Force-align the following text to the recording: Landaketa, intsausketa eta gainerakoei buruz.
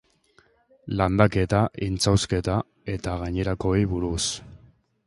Landaketa, 1.01 1.59
intsausketa 1.89 2.57
eta 2.95 3.15
gainerakoei 3.25 3.89
buruz. 3.95 4.21